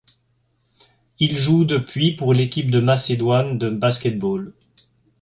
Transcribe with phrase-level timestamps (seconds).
[1.19, 4.51] Il joue depuis pour l'équipe de Macédoine de basket-ball.